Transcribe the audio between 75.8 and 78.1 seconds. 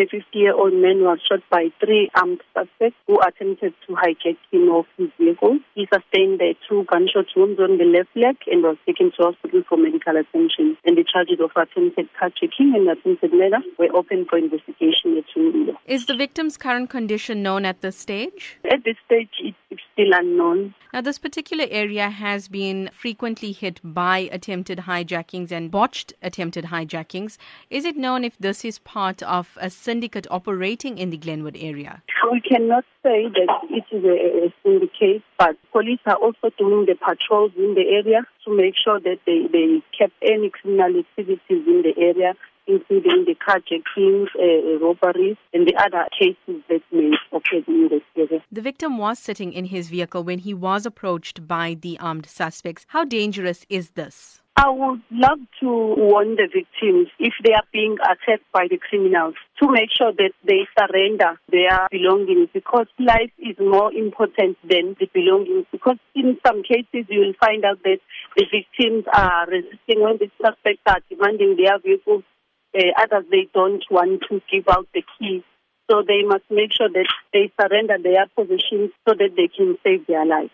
So they must make sure that they surrender